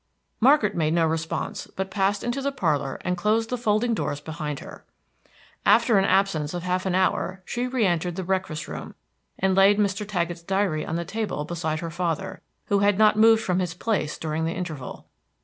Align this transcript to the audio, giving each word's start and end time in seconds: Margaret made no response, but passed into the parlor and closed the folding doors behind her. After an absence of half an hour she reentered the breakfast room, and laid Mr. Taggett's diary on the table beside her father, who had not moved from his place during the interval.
Margaret 0.39 0.73
made 0.75 0.95
no 0.95 1.05
response, 1.05 1.67
but 1.67 1.91
passed 1.91 2.23
into 2.23 2.41
the 2.41 2.51
parlor 2.51 2.97
and 3.05 3.15
closed 3.15 3.51
the 3.51 3.55
folding 3.59 3.93
doors 3.93 4.19
behind 4.19 4.57
her. 4.59 4.83
After 5.63 5.99
an 5.99 6.05
absence 6.05 6.55
of 6.55 6.63
half 6.63 6.87
an 6.87 6.95
hour 6.95 7.43
she 7.45 7.67
reentered 7.67 8.15
the 8.15 8.23
breakfast 8.23 8.67
room, 8.67 8.95
and 9.37 9.53
laid 9.55 9.77
Mr. 9.77 10.03
Taggett's 10.03 10.41
diary 10.41 10.83
on 10.83 10.95
the 10.95 11.05
table 11.05 11.45
beside 11.45 11.81
her 11.81 11.91
father, 11.91 12.41
who 12.65 12.79
had 12.79 12.97
not 12.97 13.15
moved 13.15 13.43
from 13.43 13.59
his 13.59 13.75
place 13.75 14.17
during 14.17 14.43
the 14.45 14.53
interval. 14.53 15.05